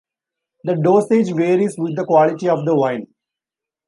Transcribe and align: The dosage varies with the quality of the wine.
The 0.63 0.77
dosage 0.77 1.31
varies 1.31 1.77
with 1.77 1.95
the 1.95 2.05
quality 2.05 2.49
of 2.49 2.65
the 2.65 2.73
wine. 2.75 3.05